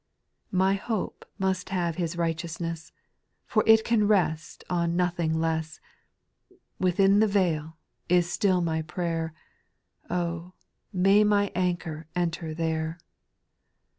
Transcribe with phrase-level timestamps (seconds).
[0.49, 0.57] 4.
[0.57, 2.91] My hope must have His righteousness,
[3.45, 5.79] For it can rest on nothing less;
[6.79, 7.77] Within the vail,—
[8.09, 9.31] ^is still my prayer,
[10.09, 10.53] Oh!
[10.91, 12.97] may my anchor enter there.